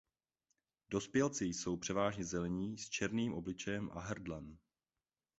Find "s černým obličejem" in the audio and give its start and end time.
2.77-3.89